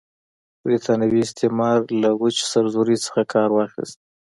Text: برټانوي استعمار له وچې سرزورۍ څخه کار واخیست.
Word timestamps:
برټانوي 0.63 1.19
استعمار 1.23 1.79
له 2.01 2.09
وچې 2.21 2.43
سرزورۍ 2.51 2.97
څخه 3.05 3.21
کار 3.33 3.49
واخیست. 3.53 3.97